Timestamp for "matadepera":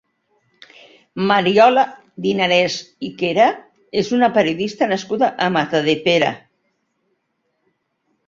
5.59-6.31